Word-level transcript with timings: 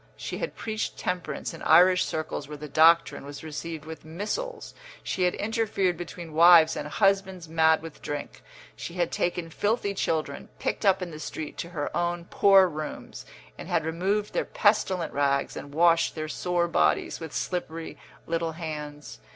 She 0.17 0.39
had 0.39 0.55
preached 0.55 0.97
temperance 0.97 1.53
in 1.53 1.61
Irish 1.61 2.03
circles 2.03 2.47
where 2.47 2.57
the 2.57 2.67
doctrine 2.67 3.23
was 3.23 3.43
received 3.43 3.85
with 3.85 4.03
missiles; 4.03 4.73
she 5.03 5.25
had 5.25 5.35
interfered 5.35 5.95
between 5.95 6.33
wives 6.33 6.75
and 6.75 6.87
husbands 6.87 7.47
mad 7.47 7.83
with 7.83 8.01
drink; 8.01 8.41
she 8.75 8.95
had 8.95 9.11
taken 9.11 9.51
filthy 9.51 9.93
children, 9.93 10.49
picked 10.57 10.87
up 10.87 11.03
in 11.03 11.11
the 11.11 11.19
street, 11.19 11.55
to 11.59 11.69
her 11.69 11.95
own 11.95 12.25
poor 12.25 12.67
rooms, 12.67 13.27
and 13.59 13.67
had 13.69 13.85
removed 13.85 14.33
their 14.33 14.43
pestilent 14.43 15.13
rags 15.13 15.55
and 15.55 15.71
washed 15.71 16.15
their 16.15 16.27
sore 16.27 16.67
bodies 16.67 17.19
with 17.19 17.31
slippery 17.31 17.95
little 18.25 18.53
hands. 18.53 19.19